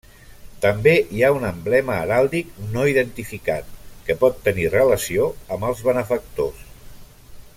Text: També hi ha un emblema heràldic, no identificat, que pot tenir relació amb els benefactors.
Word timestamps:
També 0.61 0.93
hi 1.17 1.19
ha 1.25 1.29
un 1.35 1.43
emblema 1.49 1.97
heràldic, 2.05 2.55
no 2.71 2.87
identificat, 2.93 3.69
que 4.09 4.17
pot 4.25 4.43
tenir 4.49 4.67
relació 4.77 5.31
amb 5.57 5.69
els 5.71 5.87
benefactors. 5.91 6.67